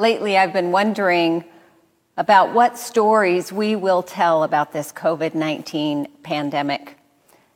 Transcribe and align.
Lately, 0.00 0.38
I've 0.38 0.52
been 0.52 0.70
wondering 0.70 1.44
about 2.16 2.54
what 2.54 2.78
stories 2.78 3.52
we 3.52 3.74
will 3.74 4.04
tell 4.04 4.44
about 4.44 4.72
this 4.72 4.92
COVID 4.92 5.34
19 5.34 6.06
pandemic. 6.22 6.96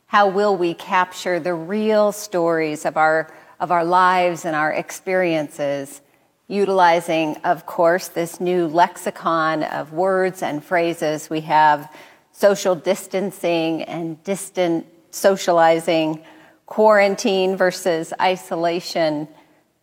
How 0.07 0.27
will 0.27 0.57
we 0.57 0.75
capture 0.75 1.39
the 1.39 1.55
real 1.55 2.11
stories 2.11 2.85
of 2.85 2.97
our, 2.97 3.33
of 3.61 3.71
our 3.71 3.85
lives 3.85 4.45
and 4.45 4.57
our 4.57 4.73
experiences, 4.73 6.01
utilizing, 6.49 7.37
of 7.45 7.65
course, 7.65 8.09
this 8.09 8.41
new 8.41 8.67
lexicon 8.67 9.63
of 9.63 9.93
words 9.93 10.43
and 10.43 10.65
phrases 10.65 11.31
we 11.31 11.43
have 11.43 11.95
social 12.33 12.75
distancing 12.75 13.85
and 13.85 14.21
distant 14.25 14.85
socializing, 15.13 16.21
quarantine 16.67 17.57
versus 17.57 18.13
isolation 18.21 19.29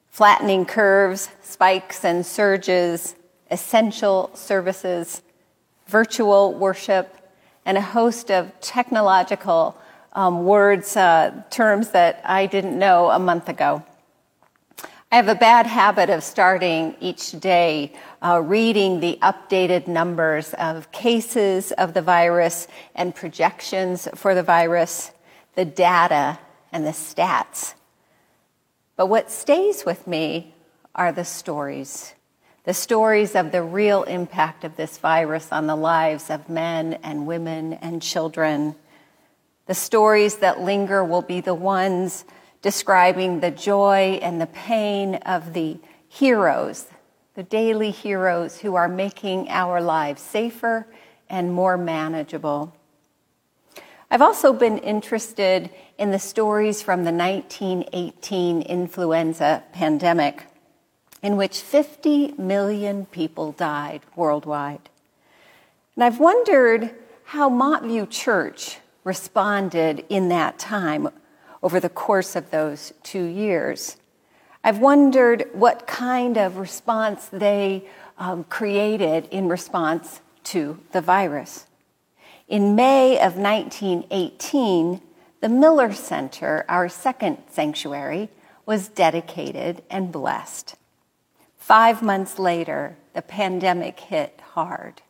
flattening 0.09 0.65
curves, 0.65 1.29
spikes 1.41 2.03
and 2.03 2.25
surges, 2.25 3.15
essential 3.51 4.29
services, 4.33 5.21
virtual 5.87 6.53
worship, 6.53 7.15
and 7.65 7.77
a 7.77 7.81
host 7.81 8.31
of 8.31 8.51
technological 8.59 9.77
um, 10.13 10.45
words, 10.45 10.97
uh, 10.97 11.43
terms 11.49 11.91
that 11.91 12.21
I 12.25 12.45
didn't 12.45 12.77
know 12.77 13.09
a 13.09 13.19
month 13.19 13.49
ago. 13.49 13.83
I 15.11 15.15
have 15.15 15.27
a 15.27 15.35
bad 15.35 15.65
habit 15.65 16.11
of 16.11 16.23
starting 16.23 16.95
each 16.99 17.31
day 17.39 17.93
uh, 18.21 18.41
reading 18.43 18.99
the 18.99 19.17
updated 19.23 19.87
numbers 19.87 20.53
of 20.53 20.91
cases 20.91 21.71
of 21.71 21.95
the 21.95 22.01
virus 22.03 22.67
and 22.93 23.15
projections 23.15 24.07
for 24.13 24.35
the 24.35 24.43
virus, 24.43 25.09
the 25.55 25.65
data 25.65 26.37
and 26.71 26.85
the 26.85 26.91
stats. 26.91 27.73
But 28.99 29.05
what 29.05 29.31
stays 29.31 29.85
with 29.85 30.07
me 30.07 30.53
are 30.93 31.13
the 31.13 31.23
stories 31.23 32.15
the 32.65 32.73
stories 32.73 33.33
of 33.33 33.53
the 33.53 33.63
real 33.63 34.03
impact 34.03 34.65
of 34.65 34.75
this 34.75 34.97
virus 34.97 35.53
on 35.53 35.67
the 35.67 35.75
lives 35.77 36.29
of 36.29 36.49
men 36.49 36.95
and 37.01 37.25
women 37.25 37.71
and 37.75 38.01
children. 38.01 38.75
The 39.67 39.73
stories 39.73 40.39
that 40.39 40.59
linger 40.59 41.01
will 41.01 41.21
be 41.21 41.39
the 41.39 41.53
ones 41.53 42.25
describing 42.61 43.39
the 43.39 43.51
joy 43.51 44.19
and 44.21 44.41
the 44.41 44.47
pain 44.47 45.15
of 45.15 45.53
the 45.53 45.77
heroes, 46.09 46.87
the 47.35 47.43
daily 47.43 47.91
heroes 47.91 48.59
who 48.59 48.75
are 48.75 48.89
making 48.89 49.47
our 49.47 49.79
lives 49.79 50.21
safer 50.21 50.85
and 51.29 51.53
more 51.53 51.77
manageable. 51.77 52.75
I've 54.11 54.23
also 54.23 54.53
been 54.53 54.79
interested 54.79 55.69
in 55.99 56.09
the 56.09 56.17
stories 56.17 56.81
from 56.81 57.03
the 57.03 57.11
1918 57.11 58.63
influenza 58.63 59.63
pandemic, 59.71 60.47
in 61.21 61.37
which 61.37 61.59
50 61.59 62.33
million 62.39 63.05
people 63.05 63.51
died 63.51 64.01
worldwide. 64.15 64.89
And 65.95 66.03
I've 66.03 66.19
wondered 66.19 66.95
how 67.25 67.51
Montview 67.51 68.09
Church 68.09 68.79
responded 69.03 70.03
in 70.09 70.29
that 70.29 70.57
time 70.57 71.09
over 71.61 71.79
the 71.79 71.89
course 71.89 72.35
of 72.35 72.49
those 72.49 72.93
two 73.03 73.25
years. 73.25 73.97
I've 74.63 74.79
wondered 74.79 75.45
what 75.53 75.85
kind 75.85 76.35
of 76.35 76.57
response 76.57 77.27
they 77.27 77.87
um, 78.17 78.43
created 78.45 79.27
in 79.29 79.47
response 79.47 80.21
to 80.45 80.79
the 80.93 81.01
virus. 81.01 81.67
In 82.49 82.73
May 82.73 83.19
of 83.19 83.37
1918, 83.37 85.01
the 85.39 85.49
Miller 85.49 85.93
Center, 85.93 86.65
our 86.67 86.89
second 86.89 87.37
sanctuary, 87.51 88.29
was 88.65 88.87
dedicated 88.87 89.83
and 89.87 90.11
blessed. 90.11 90.75
Five 91.57 92.01
months 92.01 92.39
later, 92.39 92.97
the 93.13 93.21
pandemic 93.21 93.99
hit 93.99 94.41
hard. 94.53 95.03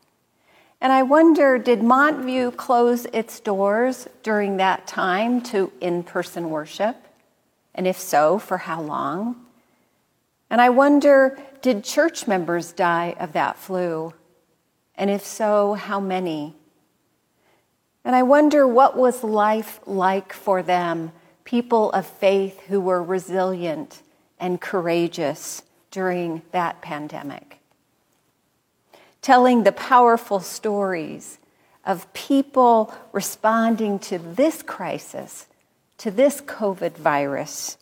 And 0.82 0.92
I 0.92 1.04
wonder 1.04 1.58
did 1.58 1.80
Montview 1.80 2.58
close 2.58 3.06
its 3.14 3.40
doors 3.40 4.10
during 4.22 4.58
that 4.58 4.86
time 4.86 5.40
to 5.44 5.72
in 5.80 6.04
person 6.04 6.50
worship? 6.50 6.98
And 7.74 7.88
if 7.88 7.98
so, 7.98 8.38
for 8.38 8.58
how 8.58 8.82
long? 8.82 9.46
And 10.50 10.60
I 10.60 10.72
wonder 10.72 11.40
did 11.62 11.86
church 11.86 12.28
members 12.28 12.74
die 12.74 13.16
of 13.18 13.32
that 13.32 13.58
flu? 13.58 14.14
And 14.96 15.10
if 15.10 15.26
so, 15.26 15.76
how 15.76 16.02
many? 16.02 16.59
And 18.10 18.16
I 18.16 18.24
wonder 18.24 18.68
what 18.68 18.98
was 18.98 19.24
life 19.24 19.80
like 19.86 20.34
for 20.34 20.64
them, 20.64 21.12
people 21.44 21.92
of 21.92 22.08
faith 22.08 22.60
who 22.62 22.82
were 22.82 23.04
resilient 23.04 24.02
and 24.40 24.60
courageous 24.60 25.62
during 25.92 26.42
that 26.52 26.82
pandemic. 26.82 27.60
Telling 29.22 29.62
the 29.62 29.72
powerful 29.72 30.40
stories 30.40 31.38
of 31.86 32.12
people 32.14 32.92
responding 33.12 34.00
to 34.00 34.18
this 34.18 34.64
crisis, 34.64 35.46
to 36.00 36.10
this 36.10 36.42
COVID 36.42 36.98
virus, 36.98 37.78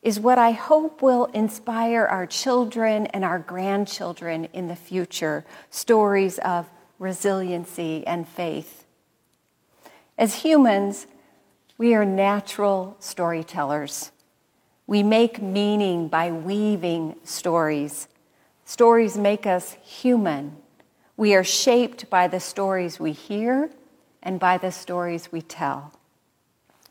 is 0.00 0.20
what 0.20 0.38
I 0.38 0.52
hope 0.52 1.02
will 1.02 1.24
inspire 1.34 2.06
our 2.06 2.26
children 2.26 3.06
and 3.06 3.24
our 3.24 3.40
grandchildren 3.40 4.44
in 4.52 4.68
the 4.68 4.76
future 4.76 5.44
stories 5.70 6.38
of 6.38 6.70
resiliency 7.00 8.06
and 8.06 8.28
faith. 8.28 8.81
As 10.22 10.36
humans, 10.36 11.08
we 11.78 11.94
are 11.94 12.04
natural 12.04 12.96
storytellers. 13.00 14.12
We 14.86 15.02
make 15.02 15.42
meaning 15.42 16.06
by 16.06 16.30
weaving 16.30 17.16
stories. 17.24 18.06
Stories 18.64 19.16
make 19.18 19.46
us 19.46 19.76
human. 19.82 20.58
We 21.16 21.34
are 21.34 21.42
shaped 21.42 22.08
by 22.08 22.28
the 22.28 22.38
stories 22.38 23.00
we 23.00 23.10
hear 23.10 23.68
and 24.22 24.38
by 24.38 24.58
the 24.58 24.70
stories 24.70 25.32
we 25.32 25.42
tell. 25.42 25.92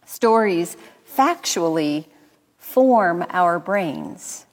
Stories 0.06 0.76
factually 1.10 2.08
form 2.58 3.26
our 3.30 3.60
brains. 3.60 4.46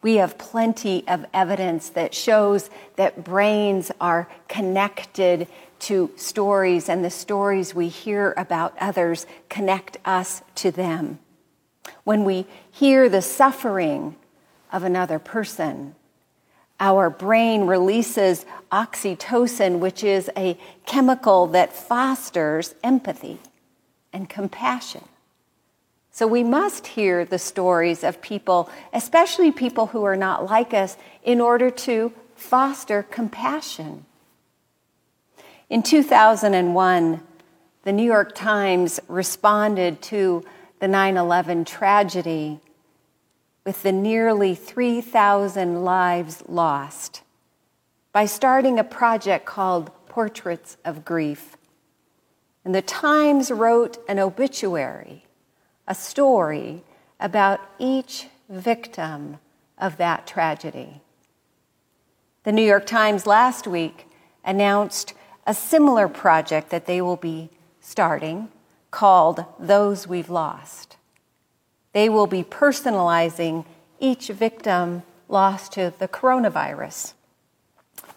We 0.00 0.16
have 0.16 0.38
plenty 0.38 1.02
of 1.08 1.26
evidence 1.34 1.88
that 1.90 2.14
shows 2.14 2.70
that 2.94 3.24
brains 3.24 3.90
are 4.00 4.28
connected 4.46 5.48
to 5.82 6.10
stories, 6.16 6.88
and 6.88 7.04
the 7.04 7.10
stories 7.10 7.74
we 7.74 7.88
hear 7.88 8.34
about 8.36 8.74
others 8.80 9.26
connect 9.48 9.98
us 10.04 10.42
to 10.56 10.70
them. 10.70 11.18
When 12.04 12.24
we 12.24 12.46
hear 12.70 13.08
the 13.08 13.22
suffering 13.22 14.16
of 14.72 14.84
another 14.84 15.18
person, 15.18 15.94
our 16.78 17.10
brain 17.10 17.66
releases 17.66 18.46
oxytocin, 18.70 19.78
which 19.78 20.02
is 20.02 20.30
a 20.36 20.58
chemical 20.86 21.46
that 21.48 21.72
fosters 21.72 22.74
empathy 22.82 23.38
and 24.12 24.28
compassion. 24.28 25.04
So 26.10 26.26
we 26.26 26.44
must 26.44 26.86
hear 26.88 27.24
the 27.24 27.38
stories 27.38 28.04
of 28.04 28.20
people, 28.20 28.68
especially 28.92 29.50
people 29.50 29.86
who 29.86 30.04
are 30.04 30.16
not 30.16 30.48
like 30.48 30.74
us, 30.74 30.96
in 31.24 31.40
order 31.40 31.70
to 31.70 32.12
foster 32.36 33.02
compassion 33.02 34.04
in 35.72 35.82
2001, 35.82 37.22
the 37.84 37.92
New 37.92 38.02
York 38.02 38.34
Times 38.34 39.00
responded 39.08 40.02
to 40.02 40.44
the 40.80 40.86
9 40.86 41.16
11 41.16 41.64
tragedy 41.64 42.60
with 43.64 43.82
the 43.82 43.90
nearly 43.90 44.54
3,000 44.54 45.82
lives 45.82 46.42
lost 46.46 47.22
by 48.12 48.26
starting 48.26 48.78
a 48.78 48.84
project 48.84 49.46
called 49.46 49.90
Portraits 50.08 50.76
of 50.84 51.06
Grief. 51.06 51.56
And 52.66 52.74
the 52.74 52.82
Times 52.82 53.50
wrote 53.50 53.96
an 54.10 54.18
obituary, 54.18 55.24
a 55.88 55.94
story 55.94 56.84
about 57.18 57.60
each 57.78 58.26
victim 58.50 59.38
of 59.78 59.96
that 59.96 60.26
tragedy. 60.26 61.00
The 62.42 62.52
New 62.52 62.60
York 62.60 62.84
Times 62.84 63.26
last 63.26 63.66
week 63.66 64.06
announced 64.44 65.14
a 65.46 65.54
similar 65.54 66.08
project 66.08 66.70
that 66.70 66.86
they 66.86 67.00
will 67.00 67.16
be 67.16 67.50
starting 67.80 68.48
called 68.90 69.44
Those 69.58 70.06
We've 70.06 70.30
Lost. 70.30 70.96
They 71.92 72.08
will 72.08 72.26
be 72.26 72.42
personalizing 72.42 73.64
each 73.98 74.28
victim 74.28 75.02
lost 75.28 75.72
to 75.72 75.92
the 75.98 76.08
coronavirus. 76.08 77.14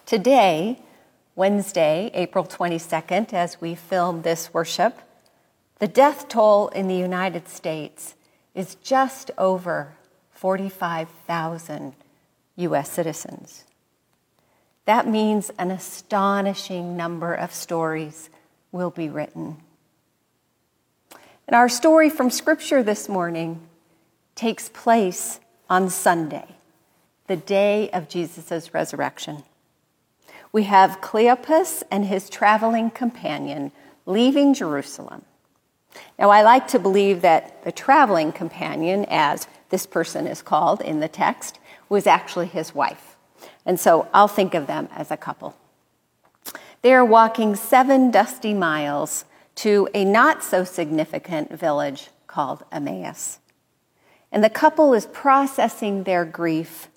Today, 0.06 0.80
Wednesday, 1.36 2.12
April 2.14 2.46
22nd, 2.46 3.34
as 3.34 3.60
we 3.60 3.76
film 3.76 4.22
this 4.22 4.54
worship, 4.54 5.00
the 5.80 5.88
death 5.88 6.30
toll 6.30 6.70
in 6.70 6.88
the 6.88 6.96
United 6.96 7.50
States 7.50 8.16
is 8.54 8.76
just 8.76 9.32
over 9.38 9.96
45,000 10.32 11.94
U.S. 12.58 12.92
citizens. 12.92 13.66
That 14.86 15.08
means 15.08 15.52
an 15.58 15.72
astonishing 15.72 16.96
number 16.96 17.34
of 17.34 17.54
stories 17.54 18.30
will 18.72 18.92
be 18.92 19.10
written. 19.10 19.58
And 21.48 21.56
our 21.56 21.70
story 21.70 22.10
from 22.10 22.30
Scripture 22.30 22.84
this 22.84 23.10
morning 23.10 23.62
takes 24.36 24.70
place 24.70 25.40
on 25.70 25.90
Sunday, 25.90 26.46
the 27.28 27.36
day 27.36 27.90
of 27.92 28.10
Jesus' 28.10 28.74
resurrection. 28.74 29.44
We 30.52 30.64
have 30.64 31.02
Cleopas 31.02 31.84
and 31.90 32.06
his 32.06 32.30
traveling 32.30 32.92
companion 32.92 33.72
leaving 34.06 34.54
Jerusalem. 34.54 35.24
Now, 36.20 36.30
I 36.30 36.42
like 36.42 36.68
to 36.70 36.80
believe 36.80 37.22
that 37.22 37.64
the 37.64 37.72
traveling 37.72 38.32
companion, 38.32 39.06
as 39.10 39.48
this 39.70 39.86
person 39.86 40.28
is 40.28 40.42
called 40.42 40.82
in 40.82 41.00
the 41.00 41.08
text, 41.08 41.60
was 41.90 42.06
actually 42.06 42.48
his 42.48 42.76
wife. 42.76 43.15
And 43.66 43.80
so 43.80 44.08
I'll 44.14 44.28
think 44.28 44.54
of 44.54 44.68
them 44.68 44.88
as 44.96 45.12
a 45.12 45.18
couple. 45.18 45.56
They 46.82 46.94
are 46.94 47.06
walking 47.06 47.56
seven 47.56 48.12
dusty 48.12 48.54
miles 48.54 49.26
to 49.56 49.88
a 49.94 50.06
not 50.06 50.44
so 50.44 50.64
significant 50.64 51.52
village 51.52 52.10
called 52.28 52.64
Emmaus. 52.72 53.40
And 54.32 54.44
the 54.44 54.50
couple 54.50 54.94
is 54.94 55.06
processing 55.08 56.04
their 56.04 56.26
grief, 56.26 56.90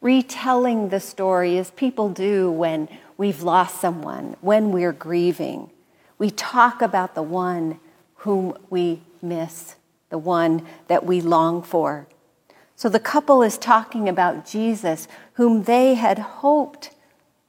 retelling 0.00 0.90
the 0.90 1.00
story 1.00 1.58
as 1.58 1.70
people 1.70 2.08
do 2.10 2.50
when 2.50 2.88
we've 3.16 3.42
lost 3.42 3.80
someone, 3.80 4.36
when 4.40 4.70
we're 4.70 4.92
grieving. 4.92 5.70
We 6.18 6.30
talk 6.30 6.82
about 6.82 7.14
the 7.14 7.22
one 7.22 7.80
whom 8.16 8.56
we 8.70 9.02
miss, 9.20 9.76
the 10.10 10.18
one 10.18 10.66
that 10.86 11.04
we 11.04 11.20
long 11.20 11.62
for. 11.62 12.06
So 12.82 12.88
the 12.88 12.98
couple 12.98 13.44
is 13.44 13.58
talking 13.58 14.08
about 14.08 14.44
Jesus, 14.44 15.06
whom 15.34 15.62
they 15.62 15.94
had 15.94 16.18
hoped 16.18 16.90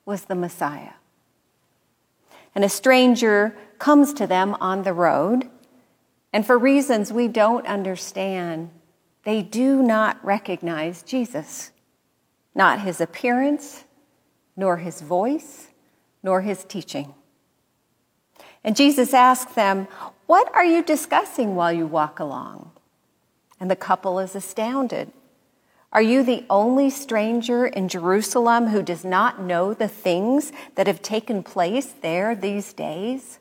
was 0.06 0.26
the 0.26 0.36
Messiah. 0.36 0.94
And 2.54 2.64
a 2.64 2.70
stranger 2.70 3.58
comes 3.80 4.14
to 4.14 4.28
them 4.28 4.56
on 4.62 4.84
the 4.84 4.94
road, 4.94 5.50
and 6.32 6.46
for 6.46 6.56
reasons 6.56 7.12
we 7.12 7.28
don't 7.28 7.66
understand, 7.66 8.70
they 9.24 9.42
do 9.42 9.82
not 9.82 10.24
recognize 10.24 11.02
Jesus. 11.02 11.72
Not 12.54 12.82
his 12.82 13.02
appearance, 13.02 13.86
nor 14.56 14.78
his 14.78 15.02
voice, 15.02 15.70
nor 16.22 16.42
his 16.42 16.64
teaching. 16.64 17.16
And 18.64 18.76
Jesus 18.76 19.16
asks 19.16 19.54
them, 19.56 19.88
What 20.28 20.54
are 20.54 20.64
you 20.64 20.84
discussing 20.84 21.56
while 21.56 21.74
you 21.74 21.88
walk 21.88 22.20
along? 22.20 22.70
And 23.60 23.72
the 23.72 23.76
couple 23.76 24.20
is 24.20 24.36
astounded. 24.36 25.12
Are 25.94 26.02
you 26.02 26.24
the 26.24 26.44
only 26.50 26.90
stranger 26.90 27.68
in 27.68 27.88
Jerusalem 27.88 28.68
who 28.68 28.82
does 28.82 29.06
not 29.06 29.40
know 29.40 29.76
the 29.76 29.88
things 29.88 30.52
that 30.74 30.88
have 30.88 31.04
taken 31.04 31.44
place 31.44 31.94
there 32.02 32.36
these 32.36 32.74
days? 32.74 33.38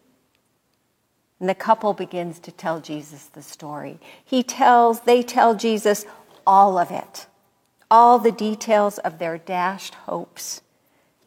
And 1.40 1.48
the 1.48 1.54
couple 1.54 1.94
begins 1.94 2.38
to 2.40 2.52
tell 2.52 2.80
Jesus 2.80 3.24
the 3.24 3.42
story. 3.42 3.98
He 4.22 4.42
tells, 4.42 5.00
they 5.00 5.22
tell 5.22 5.54
Jesus 5.54 6.04
all 6.46 6.76
of 6.76 6.90
it, 6.90 7.26
all 7.90 8.18
the 8.18 8.30
details 8.30 8.98
of 8.98 9.18
their 9.18 9.38
dashed 9.38 9.94
hopes 9.94 10.60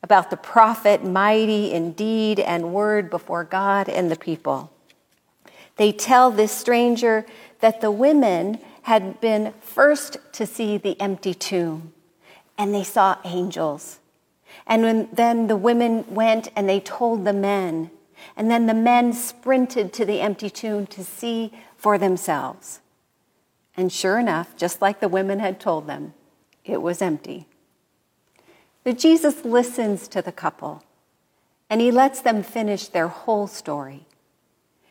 about 0.03 0.29
the 0.29 0.37
prophet, 0.37 1.03
mighty 1.03 1.71
in 1.71 1.91
deed 1.93 2.39
and 2.39 2.71
word 2.71 3.09
before 3.09 3.43
God 3.43 3.89
and 3.89 4.11
the 4.11 4.15
people. 4.15 4.71
They 5.77 5.91
tell 5.91 6.29
this 6.29 6.51
stranger 6.51 7.25
that 7.59 7.81
the 7.81 7.89
women 7.89 8.59
had 8.85 9.19
been 9.19 9.51
first 9.61 10.15
to 10.31 10.45
see 10.45 10.77
the 10.77 10.99
empty 11.01 11.33
tomb, 11.33 11.91
and 12.55 12.71
they 12.71 12.83
saw 12.83 13.17
angels. 13.25 13.97
And 14.67 14.83
when, 14.83 15.09
then 15.11 15.47
the 15.47 15.57
women 15.57 16.05
went 16.07 16.49
and 16.55 16.69
they 16.69 16.79
told 16.79 17.25
the 17.25 17.33
men, 17.33 17.89
and 18.37 18.51
then 18.51 18.67
the 18.67 18.75
men 18.75 19.11
sprinted 19.11 19.91
to 19.93 20.05
the 20.05 20.21
empty 20.21 20.51
tomb 20.51 20.85
to 20.85 21.03
see 21.03 21.51
for 21.75 21.97
themselves. 21.97 22.79
And 23.75 23.91
sure 23.91 24.19
enough, 24.19 24.55
just 24.55 24.83
like 24.83 24.99
the 24.99 25.09
women 25.09 25.39
had 25.39 25.59
told 25.59 25.87
them, 25.87 26.13
it 26.63 26.79
was 26.79 27.01
empty. 27.01 27.47
But 28.83 28.99
Jesus 28.99 29.43
listens 29.43 30.07
to 30.09 30.21
the 30.21 30.31
couple 30.31 30.83
and 31.71 31.81
he 31.81 31.89
lets 31.89 32.21
them 32.21 32.43
finish 32.43 32.87
their 32.87 33.07
whole 33.07 33.47
story. 33.47 34.05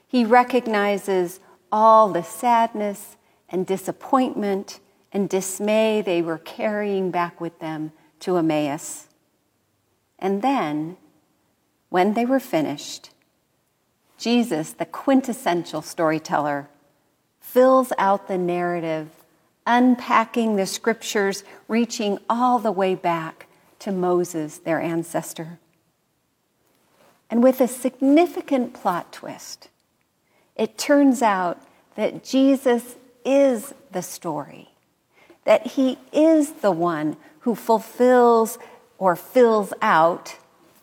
He 0.09 0.25
recognizes 0.25 1.39
all 1.71 2.09
the 2.09 2.25
sadness 2.25 3.17
and 3.49 3.67
disappointment 3.67 4.81
and 5.13 5.29
dismay 5.29 6.03
they 6.03 6.23
were 6.23 6.39
carrying 6.39 7.11
back 7.11 7.41
with 7.41 7.59
them 7.61 7.93
to 8.21 8.37
Emmaus. 8.37 9.07
And 10.19 10.43
then, 10.43 10.97
when 11.89 12.15
they 12.15 12.25
were 12.25 12.41
finished, 12.41 13.11
Jesus, 14.19 14.73
the 14.73 14.87
quintessential 14.87 15.83
storyteller, 15.83 16.69
fills 17.41 17.93
out 17.99 18.27
the 18.27 18.39
narrative, 18.39 19.09
unpacking 19.67 20.57
the 20.57 20.67
scriptures, 20.67 21.45
reaching 21.69 22.19
all 22.29 22.59
the 22.59 22.73
way 22.73 22.95
back 22.95 23.47
to 23.81 23.93
Moses, 23.93 24.59
their 24.59 24.81
ancestor. 24.81 25.59
And 27.31 27.43
with 27.43 27.61
a 27.61 27.69
significant 27.69 28.75
plot 28.75 29.13
twist, 29.13 29.69
it 30.57 30.79
turns 30.79 31.21
out 31.21 31.61
that 31.97 32.25
Jesus 32.25 32.97
is 33.25 33.75
the 33.93 34.03
story, 34.03 34.71
that 35.45 35.67
he 35.67 35.99
is 36.13 36.53
the 36.53 36.71
one 36.71 37.17
who 37.41 37.55
fulfills 37.55 38.59
or 38.99 39.17
fills 39.17 39.73
out 39.83 40.37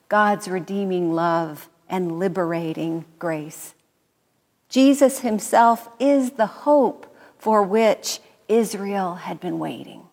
God's 0.09 0.47
redeeming 0.47 1.13
love 1.13 1.69
and 1.89 2.19
liberating 2.19 3.05
grace. 3.19 3.73
Jesus 4.69 5.19
himself 5.19 5.89
is 5.99 6.31
the 6.31 6.45
hope 6.45 7.13
for 7.37 7.63
which 7.63 8.19
Israel 8.47 9.15
had 9.15 9.39
been 9.39 9.59
waiting. 9.59 10.03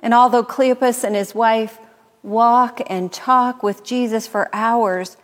And 0.00 0.12
although 0.12 0.44
Cleopas 0.44 1.02
and 1.02 1.16
his 1.16 1.34
wife 1.34 1.78
walk 2.22 2.80
and 2.88 3.12
talk 3.12 3.62
with 3.62 3.84
Jesus 3.84 4.26
for 4.26 4.48
hours, 4.52 5.16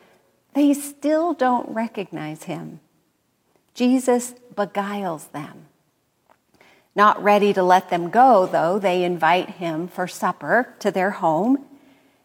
they 0.55 0.73
still 0.75 1.35
don't 1.35 1.69
recognize 1.69 2.45
him. 2.45 2.81
Jesus 3.81 4.35
beguiles 4.55 5.29
them. 5.29 5.65
Not 6.95 7.23
ready 7.23 7.55
to 7.55 7.63
let 7.63 7.89
them 7.89 8.11
go, 8.11 8.45
though, 8.45 8.79
they 8.79 9.05
invite 9.05 9.53
him 9.53 9.89
for 9.89 10.07
supper 10.07 10.75
to 10.81 10.91
their 10.91 11.13
home. 11.13 11.65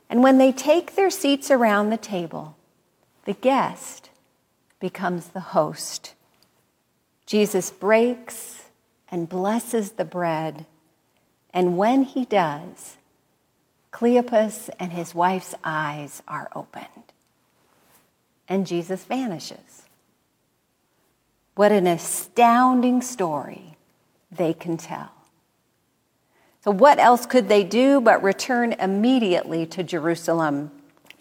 And 0.10 0.22
when 0.22 0.38
they 0.38 0.52
take 0.52 0.96
their 0.96 1.10
seats 1.10 1.50
around 1.50 1.92
the 1.92 1.96
table, 1.96 2.58
the 3.24 3.36
guest 3.36 4.10
becomes 4.82 5.30
the 5.30 5.56
host. 5.56 6.14
Jesus 7.26 7.72
breaks 7.72 8.64
and 9.08 9.30
blesses 9.30 9.92
the 9.92 10.04
bread. 10.04 10.66
And 11.54 11.78
when 11.78 12.04
he 12.04 12.26
does, 12.26 12.98
Cleopas 13.94 14.70
and 14.78 14.92
his 14.92 15.16
wife's 15.16 15.56
eyes 15.64 16.22
are 16.28 16.50
opened. 16.54 17.14
And 18.50 18.68
Jesus 18.68 19.06
vanishes. 19.06 19.65
What 21.56 21.72
an 21.72 21.88
astounding 21.88 23.02
story 23.02 23.78
they 24.32 24.54
can 24.54 24.78
tell. 24.78 25.12
So, 26.64 26.72
what 26.72 27.00
else 27.00 27.26
could 27.26 27.48
they 27.48 27.64
do 27.64 28.02
but 28.02 28.24
return 28.24 28.74
immediately 28.74 29.66
to 29.68 29.84
Jerusalem 29.84 30.72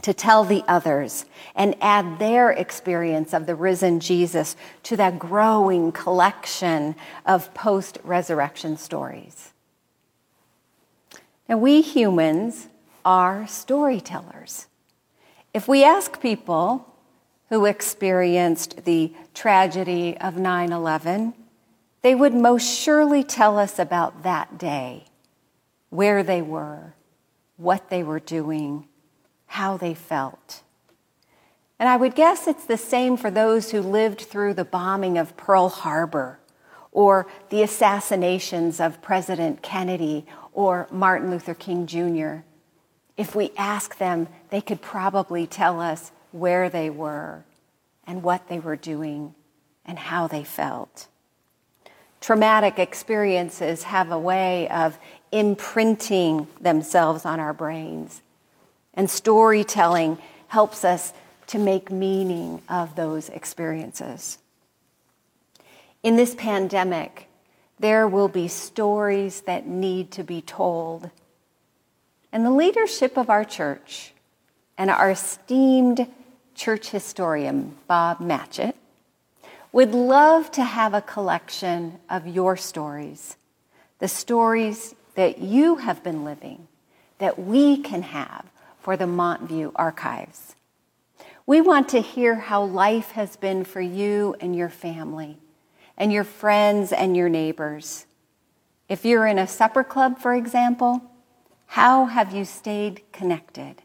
to 0.03 0.12
tell 0.12 0.45
the 0.45 0.64
others 0.67 1.25
and 1.55 1.76
add 1.81 2.19
their 2.19 2.50
experience 2.50 3.33
of 3.33 3.47
the 3.47 3.55
risen 3.55 4.00
Jesus 4.00 4.57
to 4.85 4.97
that 4.97 5.19
growing 5.19 5.93
collection 5.93 6.97
of 7.25 7.53
post 7.55 7.99
resurrection 8.03 8.76
stories? 8.76 9.53
Now, 11.49 11.59
we 11.59 11.83
humans 11.83 12.69
are 13.05 13.47
storytellers. 13.47 14.67
If 15.53 15.69
we 15.69 15.85
ask 15.85 16.21
people, 16.21 16.93
who 17.48 17.64
experienced 17.64 18.84
the 18.84 19.12
tragedy 19.34 20.16
of 20.18 20.36
9 20.36 20.72
11, 20.72 21.34
they 22.02 22.14
would 22.14 22.34
most 22.34 22.66
surely 22.66 23.22
tell 23.22 23.58
us 23.58 23.78
about 23.78 24.22
that 24.22 24.58
day, 24.58 25.04
where 25.90 26.22
they 26.22 26.42
were, 26.42 26.94
what 27.56 27.88
they 27.90 28.02
were 28.02 28.20
doing, 28.20 28.86
how 29.46 29.76
they 29.76 29.94
felt. 29.94 30.62
And 31.78 31.88
I 31.88 31.96
would 31.96 32.14
guess 32.14 32.46
it's 32.46 32.64
the 32.64 32.76
same 32.76 33.16
for 33.16 33.30
those 33.30 33.70
who 33.70 33.80
lived 33.80 34.20
through 34.20 34.54
the 34.54 34.64
bombing 34.64 35.18
of 35.18 35.36
Pearl 35.36 35.68
Harbor 35.68 36.38
or 36.92 37.26
the 37.50 37.62
assassinations 37.62 38.80
of 38.80 39.02
President 39.02 39.62
Kennedy 39.62 40.24
or 40.52 40.86
Martin 40.90 41.30
Luther 41.30 41.54
King 41.54 41.86
Jr. 41.86 42.44
If 43.16 43.34
we 43.34 43.50
ask 43.56 43.98
them, 43.98 44.28
they 44.50 44.60
could 44.60 44.80
probably 44.80 45.46
tell 45.46 45.80
us 45.80 46.12
where 46.35 46.69
they 46.69 46.91
were 46.91 47.45
and 48.07 48.23
what 48.23 48.49
they 48.49 48.59
were 48.59 48.75
doing 48.75 49.33
and 49.87 49.99
how 49.99 50.26
they 50.26 50.43
felt. 50.43 51.07
Traumatic 52.21 52.79
experiences 52.79 53.85
have 53.85 54.11
a 54.11 54.19
way 54.19 54.69
of 54.69 54.99
imprinting 55.31 56.49
themselves 56.61 57.25
on 57.25 57.38
our 57.38 57.53
brains, 57.53 58.21
and 58.95 59.09
storytelling 59.09 60.19
helps 60.49 60.85
us 60.85 61.12
to 61.47 61.59
make 61.59 61.91
meaning 61.91 62.61
of 62.69 62.97
those 62.97 63.29
experiences. 63.29 64.38
In 66.03 66.17
this 66.17 66.35
pandemic, 66.35 67.29
there 67.79 68.09
will 68.09 68.29
be 68.29 68.49
stories 68.49 69.43
that 69.43 69.67
need 69.67 70.11
to 70.12 70.25
be 70.25 70.43
told 70.43 71.11
and 72.33 72.45
the 72.45 72.50
leadership 72.50 73.17
of 73.17 73.31
our 73.31 73.45
church 73.45 74.12
and 74.76 74.91
our 74.91 75.12
esteemed 75.12 76.09
church 76.54 76.90
historian, 76.90 77.76
Bob 77.87 78.18
Matchett, 78.18 78.75
would 79.73 79.92
love 79.92 80.50
to 80.52 80.62
have 80.62 80.94
a 80.94 81.00
collection 81.00 81.99
of 82.08 82.26
your 82.26 82.56
stories, 82.56 83.37
the 83.99 84.08
stories 84.08 84.94
that 85.14 85.38
you 85.38 85.76
have 85.76 86.02
been 86.02 86.25
living, 86.25 86.68
that 87.18 87.38
we 87.38 87.76
can 87.76 88.02
have 88.02 88.46
for 88.80 88.96
the 88.96 89.04
Montview 89.04 89.73
archives. 89.75 90.54
We 91.46 91.61
want 91.61 91.88
to 91.90 92.00
hear 92.00 92.37
how 92.37 92.64
life 92.64 93.12
has 93.12 93.37
been 93.37 93.64
for 93.64 93.80
you 93.80 94.34
and 94.40 94.54
your 94.56 94.68
family, 94.68 95.38
and 95.96 96.12
your 96.12 96.25
friends 96.25 96.92
and 96.92 97.16
your 97.16 97.28
neighbors. 97.28 98.06
If 98.88 99.04
you're 99.04 99.26
in 99.26 99.38
a 99.38 99.46
supper 99.46 99.84
club, 99.84 100.18
for 100.18 100.34
example, 100.34 101.02
how 101.66 102.06
have 102.06 102.34
you 102.34 102.44
stayed 102.44 103.02
connected? 103.12 103.82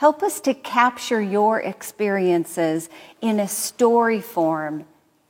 Help 0.00 0.22
us 0.22 0.40
to 0.40 0.54
capture 0.54 1.20
your 1.20 1.60
experiences 1.60 2.88
in 3.20 3.38
a 3.38 3.46
story 3.46 4.18
form 4.18 4.86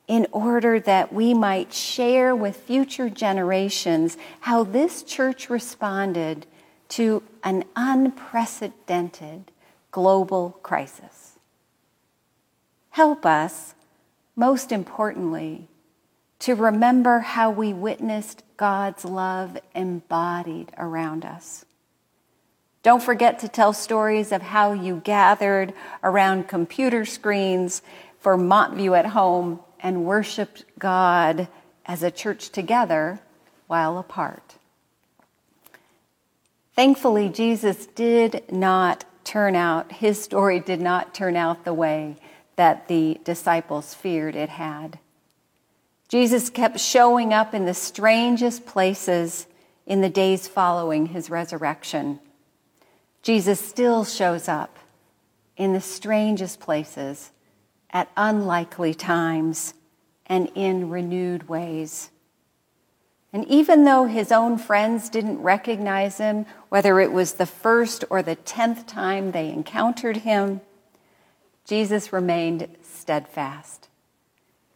in 0.07 0.29
order 0.31 0.79
that 0.79 1.13
we 1.13 1.35
might 1.35 1.73
share 1.73 2.37
with 2.37 2.55
future 2.55 3.11
generations 3.11 4.17
how 4.39 4.63
this 4.63 5.03
church 5.03 5.51
responded 5.51 6.47
to 6.89 7.21
an 7.43 7.65
unprecedented 7.75 9.51
global 9.91 10.51
crisis. 10.63 11.37
Help 12.91 13.27
us, 13.27 13.75
most 14.37 14.71
importantly, 14.71 15.67
to 16.39 16.55
remember 16.55 17.19
how 17.19 17.51
we 17.51 17.73
witnessed 17.73 18.45
God's 18.57 19.05
love 19.05 19.59
embodied 19.75 20.71
around 20.79 21.25
us. 21.25 21.65
Don't 22.83 23.03
forget 23.03 23.41
to 23.41 23.49
tell 23.49 23.73
stories 23.73 24.33
of 24.33 24.41
how 24.41 24.73
you 24.73 25.03
gathered 25.05 25.75
around 26.03 26.49
computer 26.49 27.05
screens 27.05 27.83
for 28.21 28.37
Montview 28.39 28.99
at 28.99 29.07
home 29.07 29.61
and 29.81 30.05
worshiped 30.05 30.65
God 30.79 31.49
as 31.85 32.03
a 32.03 32.11
church 32.11 32.51
together 32.51 33.21
while 33.67 33.99
apart. 33.99 34.57
Thankfully, 36.75 37.29
Jesus 37.29 37.87
did 37.87 38.45
not 38.51 39.05
turn 39.25 39.55
out, 39.55 39.93
his 39.93 40.23
story 40.23 40.61
did 40.61 40.81
not 40.81 41.15
turn 41.15 41.37
out 41.37 41.65
the 41.65 41.75
way 41.75 42.17
that 42.57 42.89
the 42.89 43.21
disciples 43.25 43.95
feared 43.95 44.35
it 44.35 44.49
had. 44.49 44.99
Jesus 46.09 46.51
kept 46.51 46.81
showing 46.81 47.33
up 47.33 47.55
in 47.55 47.67
the 47.67 47.75
strangest 47.75 48.67
places 48.67 49.47
in 49.87 50.01
the 50.01 50.09
days 50.09 50.49
following 50.49 51.07
his 51.07 51.31
resurrection. 51.31 52.19
Jesus 53.23 53.61
still 53.61 54.05
shows 54.05 54.49
up 54.49 54.79
in 55.57 55.73
the 55.73 55.81
strangest 55.81 56.61
places 56.61 57.31
at 57.91 58.11
unlikely 58.17 58.95
times 58.95 59.75
and 60.27 60.51
in 60.55 60.89
renewed 60.89 61.49
ways. 61.49 62.11
And 63.33 63.45
even 63.47 63.85
though 63.85 64.07
his 64.07 64.33
own 64.33 64.59
friends 64.59 65.09
didn't 65.09 65.43
recognize 65.43 66.19
him, 66.19 66.47
whether 66.69 66.99
it 66.99 67.13
was 67.13 67.35
the 67.35 67.47
first 67.47 68.05
or 68.11 68.23
the 68.23 68.35
tenth 68.37 68.87
time 68.87 69.33
they 69.33 69.49
encountered 69.51 70.19
him, 70.19 70.61
Jesus 71.65 72.13
remained 72.13 72.69
steadfast, 72.83 73.89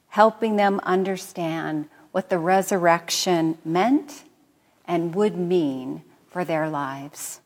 helping 0.08 0.56
them 0.56 0.80
understand 0.84 1.88
what 2.12 2.28
the 2.28 2.38
resurrection 2.38 3.58
meant 3.64 4.22
and 4.84 5.14
would 5.14 5.36
mean 5.36 6.02
for 6.28 6.44
their 6.44 6.68
lives. 6.68 7.40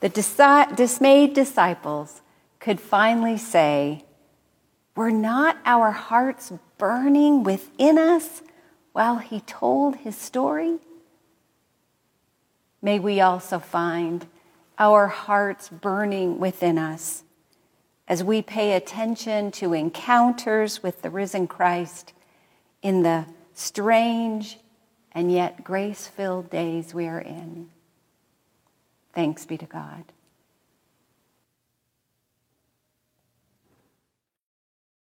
The 0.00 0.08
dismayed 0.08 1.34
disciples 1.34 2.22
could 2.58 2.80
finally 2.80 3.36
say, 3.36 4.04
Were 4.96 5.10
not 5.10 5.58
our 5.64 5.90
hearts 5.90 6.52
burning 6.78 7.42
within 7.42 7.98
us 7.98 8.42
while 8.92 9.18
he 9.18 9.40
told 9.40 9.96
his 9.96 10.16
story? 10.16 10.78
May 12.82 12.98
we 12.98 13.20
also 13.20 13.58
find 13.58 14.26
our 14.78 15.06
hearts 15.06 15.68
burning 15.68 16.38
within 16.38 16.78
us 16.78 17.22
as 18.08 18.24
we 18.24 18.40
pay 18.40 18.72
attention 18.72 19.50
to 19.52 19.74
encounters 19.74 20.82
with 20.82 21.02
the 21.02 21.10
risen 21.10 21.46
Christ 21.46 22.14
in 22.82 23.02
the 23.02 23.26
strange 23.52 24.58
and 25.12 25.30
yet 25.30 25.62
grace 25.62 26.06
filled 26.06 26.48
days 26.48 26.94
we 26.94 27.06
are 27.06 27.20
in. 27.20 27.68
Thanks 29.12 29.44
be 29.46 29.58
to 29.58 29.66
God. 29.66 30.04